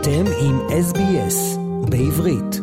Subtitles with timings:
[0.00, 1.58] אתם עם SBS
[1.90, 2.60] בעברית.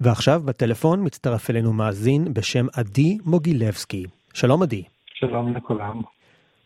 [0.00, 4.04] ועכשיו בטלפון מצטרף אלינו מאזין בשם עדי מוגילבסקי.
[4.34, 4.82] שלום עדי.
[5.14, 6.00] שלום לכולם.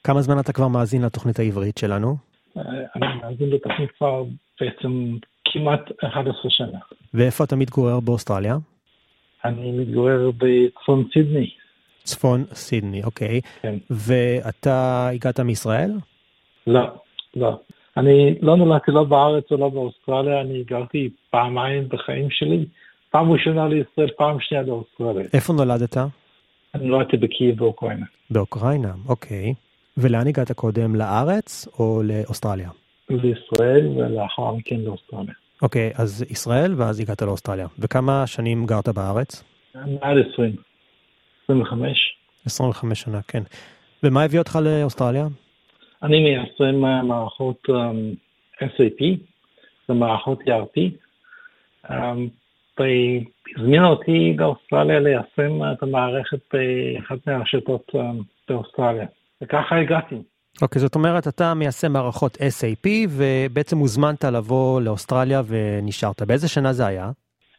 [0.04, 2.16] כמה זמן אתה כבר מאזין לתוכנית העברית שלנו?
[2.56, 2.62] אה,
[2.96, 4.24] אני מאזין לתוכנית כבר
[4.60, 6.78] בעצם כמעט 11 שנה.
[7.14, 8.56] ואיפה אתה מתגורר באוסטרליה?
[9.44, 11.50] אני מתגורר בצפון סידני.
[12.02, 13.40] צפון סידני, אוקיי.
[13.62, 13.74] כן.
[13.90, 15.92] ואתה הגעת מישראל?
[16.66, 16.82] לא,
[17.36, 17.60] לא.
[17.96, 22.66] אני לא נולדתי לא בארץ ולא באוסטרליה, אני גרתי פעמיים בחיים שלי.
[23.10, 25.26] פעם ראשונה לישראל, פעם שנייה לאוסטרליה.
[25.34, 25.96] איפה נולדת?
[26.74, 28.06] אני נולדתי בקייב באוקראינה.
[28.30, 29.54] באוקראינה, אוקיי.
[29.96, 32.70] ולאן הגעת קודם, לארץ או לאוסטרליה?
[33.10, 35.34] לישראל ולאחר מכן לאוסטרליה.
[35.62, 37.66] אוקיי, אז ישראל ואז הגעת לאוסטרליה.
[37.78, 39.44] וכמה שנים גרת בארץ?
[39.74, 40.56] מעל 20.
[41.44, 42.16] 25.
[42.46, 43.42] 25 שנה, כן.
[44.02, 45.26] ומה הביא אותך לאוסטרליה?
[46.04, 48.16] אני מיישם מערכות um,
[48.64, 49.04] SAP,
[49.88, 50.80] זה מערכות ERP.
[51.86, 51.92] Um,
[52.78, 57.92] והזמינו אותי לאוסטרליה ליישם את המערכת באחת מהרשתות
[58.48, 59.06] באוסטרליה.
[59.42, 60.14] וככה הגעתי.
[60.62, 66.22] אוקיי, okay, זאת אומרת, אתה מיישם מערכות SAP, ובעצם הוזמנת לבוא לאוסטרליה ונשארת.
[66.22, 67.10] באיזה שנה זה היה?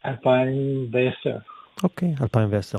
[0.06, 1.30] 2010.
[1.82, 2.78] אוקיי, okay, 2010.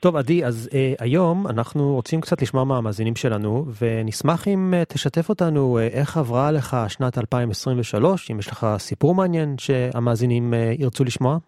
[0.00, 5.28] טוב, עדי, אז אה, היום אנחנו רוצים קצת לשמוע מהמאזינים שלנו, ונשמח אם אה, תשתף
[5.28, 11.04] אותנו אה, איך עברה לך שנת 2023, אם יש לך סיפור מעניין שהמאזינים אה, ירצו
[11.04, 11.38] לשמוע.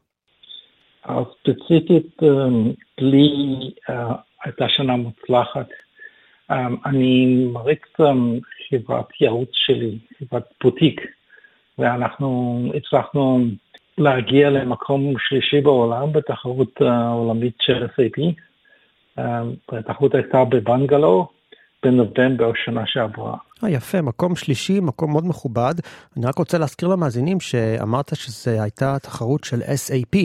[1.05, 2.29] אז ספציפית, אה,
[2.99, 3.31] לי
[3.91, 4.13] אה,
[4.45, 5.69] הייתה שנה מוצלחת.
[6.51, 7.83] אה, אני מריץ
[8.71, 11.01] חברת ייעוץ שלי, חברת בוטיק,
[11.79, 13.45] ואנחנו הצלחנו
[13.99, 18.23] להגיע למקום שלישי בעולם בתחרות העולמית של SAP.
[19.69, 21.29] התחרות הייתה בבנגלור
[21.83, 23.37] בנובמבר שנה שעברה.
[23.65, 25.75] אה, יפה, מקום שלישי, מקום מאוד מכובד.
[26.17, 30.19] אני רק רוצה להזכיר למאזינים שאמרת שזו הייתה תחרות של SAP.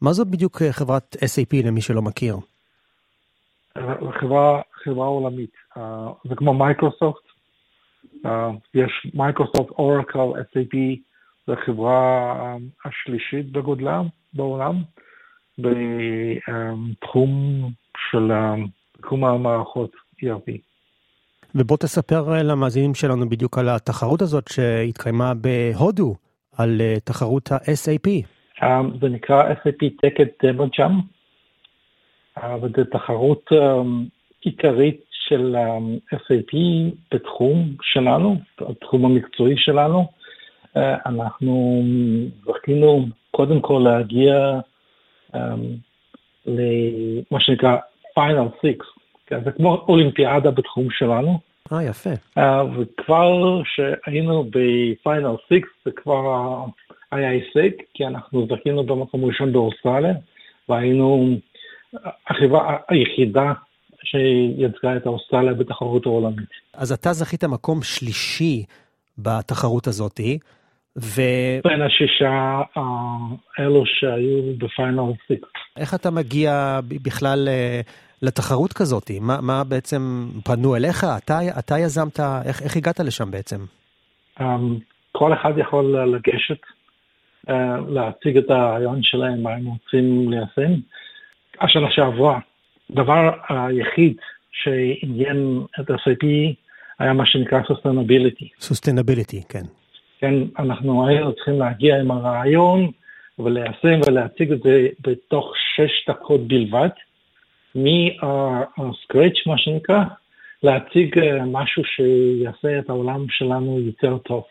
[0.00, 2.36] מה זאת בדיוק חברת SAP למי שלא מכיר?
[4.20, 5.50] חברה, חברה עולמית.
[5.76, 5.80] Uh,
[6.28, 7.22] זה כמו Microsoft.
[8.24, 8.28] Uh,
[8.74, 10.76] יש Microsoft, Oracle, SAP.
[11.46, 14.02] זו החברה השלישית בגודלה
[14.34, 14.82] בעולם
[15.58, 17.30] בתחום
[18.10, 18.30] של
[19.02, 19.90] תחום המערכות
[20.24, 20.52] ERP.
[21.54, 26.14] ובוא תספר למאזינים שלנו בדיוק על התחרות הזאת שהתקיימה בהודו,
[26.56, 28.08] על תחרות ה-SAP.
[29.00, 30.92] זה נקרא SAP Tech Demo Jam,
[32.62, 33.50] וזו תחרות
[34.40, 35.56] עיקרית של
[36.14, 36.56] SAP
[37.14, 40.06] בתחום שלנו, התחום המקצועי שלנו.
[40.76, 41.82] אנחנו
[42.46, 44.60] זכינו קודם כל להגיע
[45.34, 45.38] um,
[46.46, 47.76] למה שנקרא
[48.14, 48.86] final six,
[49.26, 51.38] כן, זה כמו אולימפיאדה בתחום שלנו.
[51.72, 52.10] אה, יפה.
[52.38, 52.42] Uh,
[52.78, 56.56] וכבר שהיינו ב final six זה כבר
[57.12, 60.14] היה הישג, כי אנחנו זכינו במקום ראשון באוסטרליה,
[60.68, 61.36] והיינו
[62.26, 63.52] החברה היחידה
[64.02, 66.48] שייצגה את האוסטרליה בתחרות העולמית.
[66.74, 68.64] אז אתה זכית מקום שלישי
[69.18, 70.38] בתחרות הזאתי.
[70.96, 71.22] ו...
[71.64, 72.60] בין השישה
[73.56, 75.48] האלו שהיו בפיינל סיקס.
[75.76, 77.80] איך אתה מגיע בכלל אה,
[78.22, 79.10] לתחרות כזאת?
[79.20, 81.06] מה, מה בעצם פנו אליך?
[81.16, 83.56] אתה, אתה יזמת, איך, איך הגעת לשם בעצם?
[84.38, 84.42] Um,
[85.12, 86.60] כל אחד יכול לגשת,
[87.46, 87.52] uh,
[87.88, 90.72] להציג את הרעיון שלהם, מה הם רוצים ליישם.
[91.60, 92.38] השנה שעברה,
[92.90, 94.16] הדבר היחיד
[94.52, 96.26] שעניין את ה-SAP
[96.98, 98.48] היה מה שנקרא Sustainability.
[98.60, 99.64] Sustainability, כן.
[100.24, 102.90] כן, אנחנו היינו צריכים להגיע עם הרעיון
[103.38, 106.88] וליישם ולהציג את זה בתוך שש דקות בלבד,
[107.74, 110.04] מהסקרץ' מה שנקרא,
[110.62, 114.42] להציג אה, משהו שיעשה את העולם שלנו יותר טוב.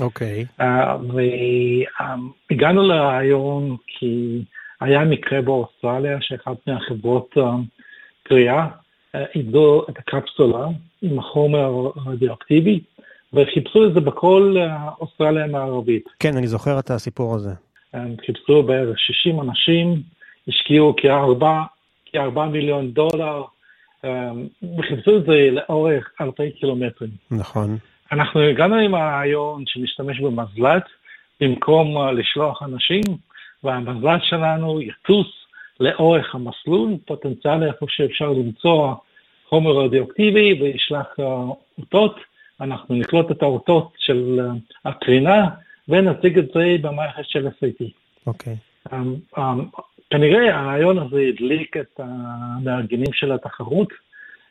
[0.00, 0.42] אוקיי.
[0.42, 0.62] Okay.
[0.62, 0.98] אה, uh,
[2.50, 4.42] והגענו לרעיון כי
[4.80, 7.42] היה מקרה באוסטרליה שאחת מהחברות uh,
[8.22, 8.66] קריאה
[9.34, 10.66] איבדו את הקפסולה
[11.02, 12.80] עם החומר הרדיואקטיבי.
[13.32, 14.56] וחיפשו את זה בכל
[15.00, 16.08] אוסטרליה המערבית.
[16.18, 17.50] כן, אני זוכר את הסיפור הזה.
[17.92, 20.02] הם חיפשו בערך 60 אנשים,
[20.48, 21.62] השקיעו כארבע,
[22.06, 23.42] כארבע מיליון דולר,
[24.78, 27.10] וחיפשו את זה לאורך אלפי קילומטרים.
[27.30, 27.76] נכון.
[28.12, 30.84] אנחנו הגענו עם הרעיון שנשתמש במזל"ט
[31.40, 33.02] במקום לשלוח אנשים,
[33.64, 35.26] והמזל"ט שלנו יטוס
[35.80, 38.94] לאורך המסלול, פוטנציאל איפה שאפשר למצוא
[39.48, 41.06] חומר רדיואקטיבי וישלח
[41.78, 42.31] אותות.
[42.62, 45.48] אנחנו נקלוט את האותות של אה, הקרינה
[45.88, 47.84] ונציג את זה במערכת של SAT.
[48.26, 48.52] אוקיי.
[48.52, 48.94] Okay.
[48.94, 49.80] אמ, um, um,
[50.10, 53.88] כנראה הרעיון הזה הדליק את המארגנים של התחרות,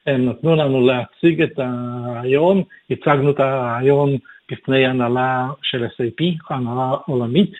[0.07, 4.17] הם נתנו לנו להציג את הרעיון, הצגנו את הרעיון
[4.51, 7.51] בפני הנהלה של SAP, הנהלה עולמית.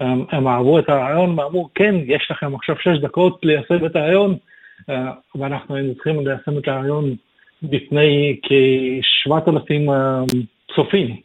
[0.00, 4.36] הם, הם אהבו את הרעיון ואמרו, כן, יש לכם עכשיו שש דקות ליישם את הרעיון,
[4.90, 7.16] אה, ואנחנו היינו צריכים ליישם את הרעיון
[7.70, 10.22] בפני כ-7,000 אה,
[10.76, 11.16] צופים.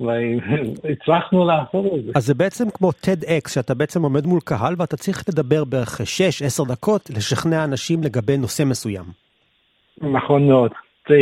[0.00, 2.12] והצלחנו לעשות את זה.
[2.14, 6.68] אז זה בעצם כמו TEDx, שאתה בעצם עומד מול קהל ואתה צריך לדבר בערך 6-10
[6.68, 9.04] דקות, לשכנע אנשים לגבי נושא מסוים.
[10.00, 10.72] נכון מאוד.
[11.08, 11.16] זה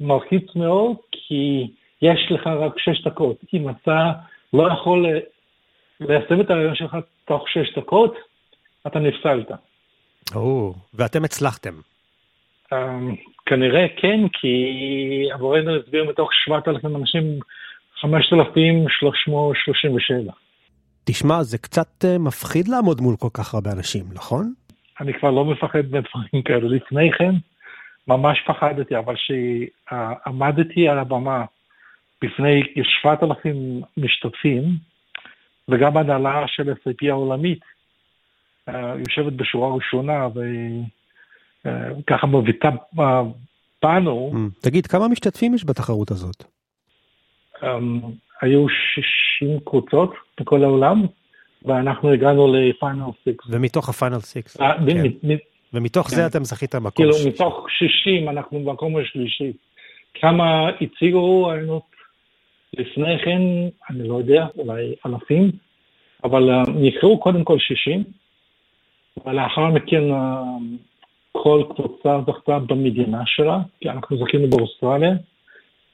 [0.00, 1.70] מלחיץ מאוד, כי
[2.02, 3.36] יש לך רק 6 דקות.
[3.54, 4.12] אם אתה
[4.52, 5.06] לא יכול
[6.00, 8.14] ליישם את הרעיון שלך תוך 6 דקות,
[8.86, 9.50] אתה נפסלת.
[10.34, 11.74] או, ואתם הצלחתם.
[12.72, 12.76] Um,
[13.46, 14.54] כנראה כן, כי
[15.32, 17.22] עבורנו הסביר מתוך 7,000 אנשים
[18.00, 20.32] 5,337.
[21.04, 24.52] תשמע, זה קצת uh, מפחיד לעמוד מול כל כך הרבה אנשים, נכון?
[25.00, 26.68] אני כבר לא מפחד מדברים כאלה.
[26.68, 27.32] לפני כן,
[28.08, 31.44] ממש פחדתי, אבל כשעמדתי על הבמה
[32.22, 33.48] בפני כ-7,000
[33.96, 34.64] משתתפים,
[35.68, 37.60] וגם הנהלה של SAP העולמית,
[38.70, 38.72] uh,
[39.08, 40.40] יושבת בשורה ראשונה, ו...
[42.06, 42.70] ככה מביטה
[43.82, 44.30] בנו.
[44.32, 44.60] Mm.
[44.62, 46.44] תגיד, כמה משתתפים יש בתחרות הזאת?
[47.56, 47.64] Um,
[48.40, 48.66] היו
[49.38, 51.06] 60 קבוצות בכל העולם,
[51.62, 53.34] ואנחנו הגענו לפיינל 6.
[53.50, 54.56] ומתוך הפיינל 6.
[54.60, 55.36] אה, כן.
[55.72, 56.26] ומתוך זה כן.
[56.26, 59.52] אתם זכיתם מקום כאילו, מתוך 60 אנחנו במקום השלישי.
[60.14, 61.82] כמה הציגו רעיונות
[62.72, 63.40] לפני כן,
[63.90, 65.50] אני לא יודע, אולי אלפים,
[66.24, 68.04] אבל נבחרו קודם כל 60,
[69.26, 70.02] ולאחר מכן
[71.42, 75.12] כל קבוצה זכתה במדינה שלה, כי אנחנו זכינו באוסטרליה,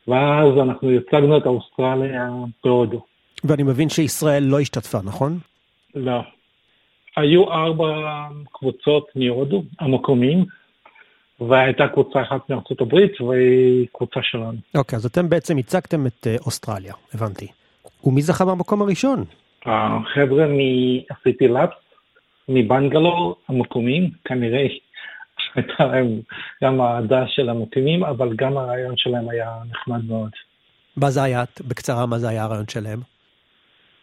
[0.09, 2.31] ואז אנחנו הצגנו את האוסטרליה
[2.65, 3.00] בהודו.
[3.44, 5.39] ואני מבין שישראל לא השתתפה, נכון?
[5.94, 6.21] לא.
[7.17, 7.87] היו ארבע
[8.53, 10.44] קבוצות מהודו, המקומיים,
[11.41, 14.59] והייתה קבוצה אחת מארצות הברית וקבוצה שלנו.
[14.77, 17.47] אוקיי, אז אתם בעצם הצגתם את אה, אוסטרליה, הבנתי.
[18.05, 19.25] ומי זכה במקום הראשון?
[19.67, 21.83] החבר'ה מ-CP Labs,
[22.49, 24.67] מבנגלור המקומיים, כנראה
[25.54, 26.20] הייתה להם
[26.64, 30.31] גם האהדה של המתאימים, אבל גם הרעיון שלהם היה נחמד מאוד.
[30.96, 33.00] מה זה היה, בקצרה, מה זה היה הרעיון שלהם?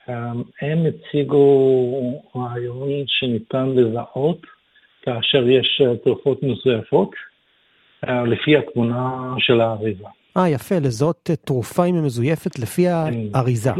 [0.07, 0.11] Um,
[0.61, 4.41] הם הציגו רעיון שניתן לזהות
[5.01, 7.11] כאשר יש uh, תרופות מזויפות,
[8.05, 10.05] uh, לפי התמונה של האריזה.
[10.37, 13.71] אה, יפה, uh, תרופה אם היא מזויפת לפי האריזה.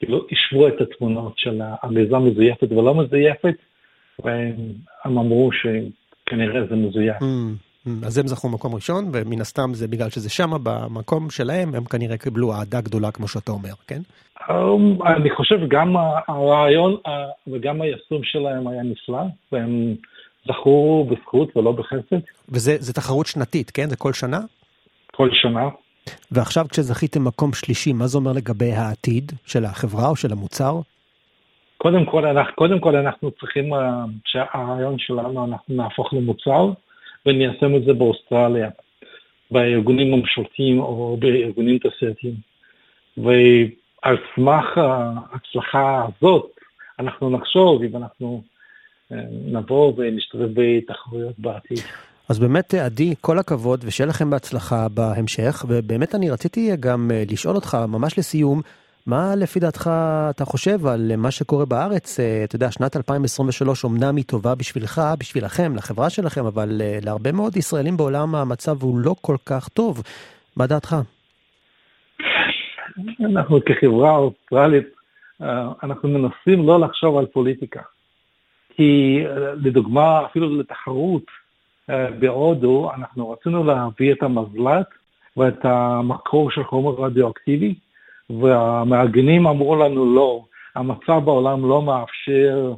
[0.00, 3.54] כאילו, השוו את התמונות של האריזה מזויפת ולא מזויפת,
[4.24, 5.66] והם אמרו ש...
[6.26, 7.16] כנראה זה מזויף.
[7.16, 11.74] Mm, mm, אז הם זכו מקום ראשון, ומן הסתם זה בגלל שזה שמה במקום שלהם,
[11.74, 14.00] הם כנראה קיבלו אהדה גדולה כמו שאתה אומר, כן?
[14.40, 15.96] Um, אני חושב גם
[16.28, 16.96] הרעיון
[17.52, 19.22] וגם היישום שלהם היה נפלא,
[19.52, 19.94] והם
[20.48, 22.20] זכו בזכות ולא בחסד.
[22.48, 23.88] וזה תחרות שנתית, כן?
[23.88, 24.40] זה כל שנה?
[25.12, 25.68] כל שנה.
[26.32, 30.80] ועכשיו כשזכיתם מקום שלישי, מה זה אומר לגבי העתיד של החברה או של המוצר?
[31.82, 36.72] קודם כל, אנחנו, קודם כל אנחנו צריכים אה, שהרעיון שלנו, אנחנו נהפוך למוצר
[37.26, 38.70] וניישם את זה באוסטרליה,
[39.50, 42.34] בארגונים הממשלתיים או בארגונים תעשייתיים.
[43.16, 46.50] ועל סמך ההצלחה הזאת,
[46.98, 48.42] אנחנו נחשוב אם אנחנו
[49.12, 49.16] אה,
[49.46, 51.78] נבוא ונשתתף בתחרויות בעתיד.
[52.28, 57.54] אז באמת, עדי, כל הכבוד ושיהיה לכם בהצלחה בהמשך, ובאמת אני רציתי גם אה, לשאול
[57.54, 58.60] אותך, ממש לסיום,
[59.06, 59.90] מה לפי דעתך
[60.30, 62.20] אתה חושב על מה שקורה בארץ?
[62.20, 67.32] אה, אתה יודע, שנת 2023 אמנם היא טובה בשבילך, בשבילכם, לחברה שלכם, אבל אה, להרבה
[67.32, 70.02] מאוד ישראלים בעולם המצב הוא לא כל כך טוב.
[70.56, 70.96] מה דעתך?
[73.24, 74.86] אנחנו כחברה אוסטרלית,
[75.42, 77.80] אה, אנחנו מנסים לא לחשוב על פוליטיקה.
[78.74, 79.22] כי
[79.56, 81.24] לדוגמה, אפילו לתחרות
[82.18, 84.86] בהודו, אנחנו רצינו להביא את המזל"ט
[85.36, 87.74] ואת המקור של חומר רדיואקטיבי,
[88.40, 90.44] והמארגנים אמרו לנו לא,
[90.76, 92.72] המצב בעולם לא מאפשר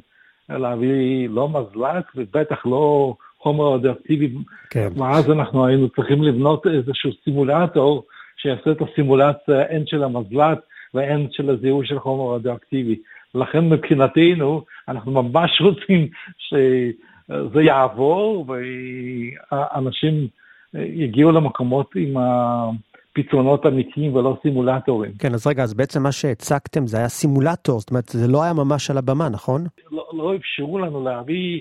[0.49, 4.35] להביא לא מזל"ט ובטח לא חומר רדיואקטיבי,
[4.71, 4.88] כן.
[4.97, 8.04] ואז אנחנו היינו צריכים לבנות איזשהו סימולטור
[8.37, 10.59] שיעשה את הסימולציה הן של המזל"ט
[10.94, 12.99] והן של הזיהוי של חומר רדיואקטיבי.
[13.35, 20.26] לכן מבחינתנו, אנחנו ממש רוצים שזה יעבור ואנשים
[20.75, 22.71] יגיעו למקומות עם ה...
[23.12, 25.12] פתרונות אמיתיים ולא סימולטורים.
[25.19, 28.52] כן, אז רגע, אז בעצם מה שהצגתם זה היה סימולטור, זאת אומרת, זה לא היה
[28.52, 29.66] ממש על הבמה, נכון?
[29.90, 31.61] לא, לא אפשרו לנו להביא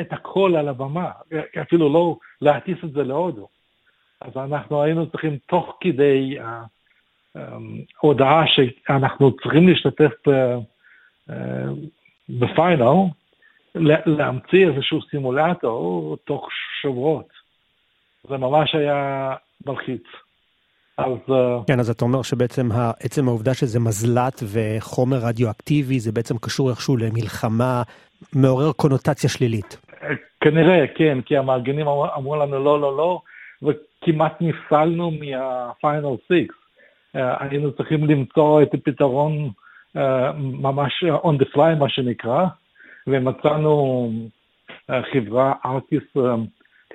[0.00, 1.10] את הכל על הבמה,
[1.62, 3.48] אפילו לא להטיס את זה להודו.
[4.20, 6.36] אז אנחנו היינו צריכים תוך כדי
[7.34, 10.12] ההודעה שאנחנו צריכים להשתתף
[12.28, 13.06] בפיינל,
[14.06, 16.48] להמציא איזשהו סימולטור תוך
[16.80, 17.28] שבועות.
[18.28, 19.34] זה ממש היה
[19.66, 20.02] מלחיץ.
[20.98, 21.18] אז...
[21.30, 22.68] אה, כן, אז אתה אומר שבעצם
[23.00, 27.82] עצם העובדה שזה מזל"ט וחומר רדיואקטיבי, זה בעצם קשור איכשהו למלחמה,
[28.34, 29.80] מעורר קונוטציה שלילית.
[30.40, 33.20] כנראה, כן, כי המארגנים אמרו לנו לא, לא, לא,
[33.62, 36.52] וכמעט נפסלנו מה-final six.
[37.16, 39.50] אה, היינו צריכים למצוא את הפתרון
[39.96, 42.46] אה, ממש on the fly, מה שנקרא,
[43.06, 44.10] ומצאנו
[45.12, 46.02] חברה ארטיס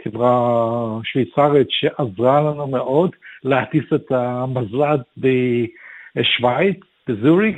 [0.04, 3.12] חברה שוויצרית שעזרה לנו מאוד
[3.44, 7.58] להטיס את המזל"ט בשוויץ, בזוריק,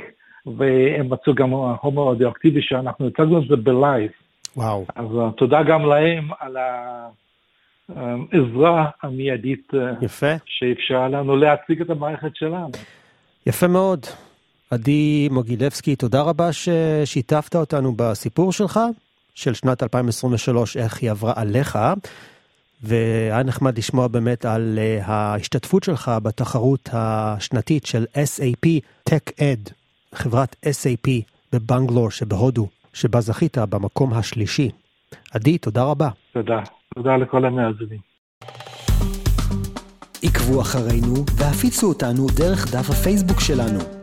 [0.56, 4.10] והם מצאו גם הומו רדיואקטיבי שאנחנו הצגנו את זה בלייב.
[4.56, 4.86] וואו.
[4.96, 6.56] אז uh, תודה גם להם על
[7.88, 10.32] העזרה המיידית uh, יפה.
[10.46, 12.70] שאפשרה לנו להציג את המערכת שלנו.
[13.46, 14.06] יפה מאוד.
[14.70, 18.80] עדי מוגילבסקי, תודה רבה ששיתפת אותנו בסיפור שלך,
[19.38, 21.78] של שנת 2023, איך היא עברה עליך.
[22.82, 28.68] והיה נחמד לשמוע באמת על uh, ההשתתפות שלך בתחרות השנתית של SAP
[29.10, 29.70] Tech Ed,
[30.14, 31.10] חברת SAP
[31.52, 34.70] בבנגלור שבהודו, שבה זכית במקום השלישי.
[35.32, 36.08] עדי, תודה רבה.
[36.32, 36.60] תודה.
[36.94, 38.00] תודה לכל המאזינים.
[40.22, 43.97] עקבו אחרינו והפיצו אותנו דרך דף הפייסבוק שלנו.